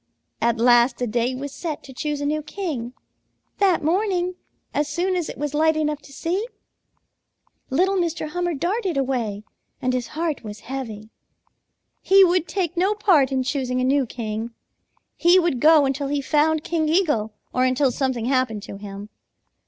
[0.41, 2.93] At last a day was set to choose a new king.
[3.59, 4.33] That morning,
[4.73, 6.47] as soon as it was light enough to see,
[7.69, 8.29] little Mr.
[8.29, 9.43] Hummer darted away,
[9.79, 11.11] and his heart was heavy.
[12.01, 14.49] He would take no part in choosing a new king.
[15.17, 19.09] He would go until he found King Eagle or until something happened to him.